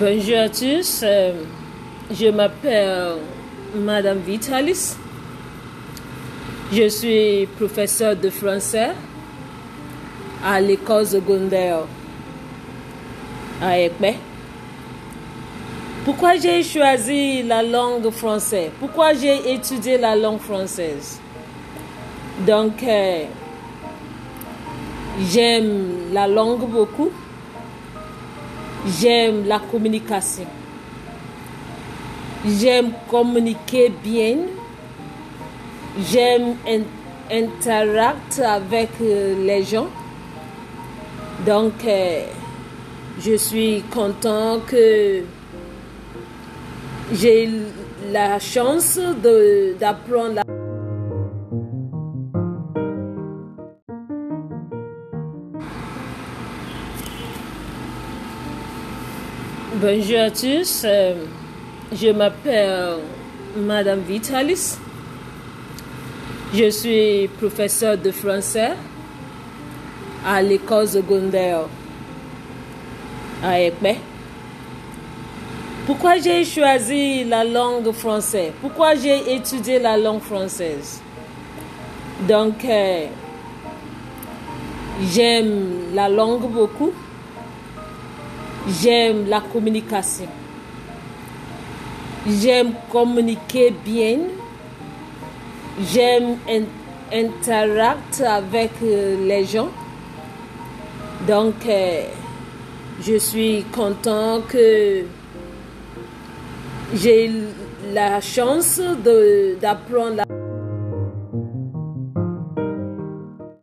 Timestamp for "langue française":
17.62-18.70, 20.16-21.20, 77.42-78.52, 79.96-81.00